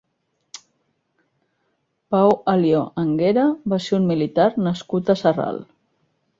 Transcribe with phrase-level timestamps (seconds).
[2.15, 5.65] Pau Alió Anguera va ser un militar nascut a Sarral.